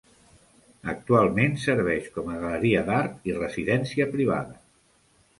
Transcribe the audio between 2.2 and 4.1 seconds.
a galeria d'art i residència